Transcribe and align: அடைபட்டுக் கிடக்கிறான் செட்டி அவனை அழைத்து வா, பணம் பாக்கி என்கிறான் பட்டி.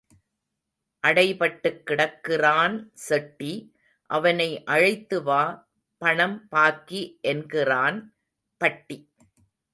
அடைபட்டுக் 1.07 1.83
கிடக்கிறான் 1.83 2.89
செட்டி 2.93 3.75
அவனை 4.09 4.63
அழைத்து 4.63 5.23
வா, 5.23 5.69
பணம் 5.97 6.47
பாக்கி 6.47 7.17
என்கிறான் 7.21 8.15
பட்டி. 8.57 9.13